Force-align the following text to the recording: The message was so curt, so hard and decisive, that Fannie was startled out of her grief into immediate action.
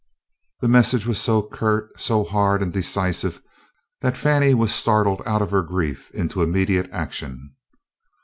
The 0.61 0.67
message 0.67 1.05
was 1.05 1.21
so 1.21 1.43
curt, 1.43 2.01
so 2.01 2.23
hard 2.23 2.63
and 2.63 2.73
decisive, 2.73 3.39
that 4.01 4.17
Fannie 4.17 4.55
was 4.55 4.73
startled 4.73 5.21
out 5.27 5.43
of 5.43 5.51
her 5.51 5.61
grief 5.61 6.09
into 6.15 6.41
immediate 6.41 6.89
action. 6.91 7.53